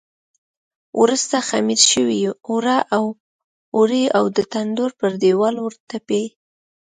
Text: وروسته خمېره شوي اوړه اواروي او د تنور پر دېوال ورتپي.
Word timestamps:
وروسته 1.01 1.37
خمېره 1.47 1.85
شوي 1.91 2.21
اوړه 2.49 2.77
اواروي 2.97 4.05
او 4.17 4.23
د 4.35 4.37
تنور 4.53 4.91
پر 4.99 5.11
دېوال 5.23 5.55
ورتپي. 5.59 6.23